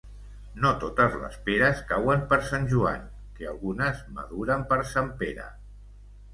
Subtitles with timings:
[0.61, 3.05] No totes les peres cauen per Sant Joan,
[3.37, 5.51] que algunes maduren per Sant Pere.